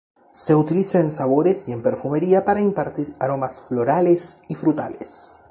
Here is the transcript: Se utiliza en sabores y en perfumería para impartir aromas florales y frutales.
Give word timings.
Se 0.33 0.55
utiliza 0.55 0.97
en 0.99 1.11
sabores 1.11 1.67
y 1.69 1.73
en 1.73 1.83
perfumería 1.83 2.43
para 2.43 2.59
impartir 2.59 3.15
aromas 3.19 3.61
florales 3.61 4.39
y 4.47 4.55
frutales. 4.55 5.37